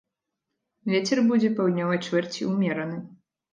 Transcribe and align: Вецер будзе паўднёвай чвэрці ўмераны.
Вецер 0.93 1.21
будзе 1.29 1.53
паўднёвай 1.61 2.03
чвэрці 2.09 2.51
ўмераны. 2.55 3.01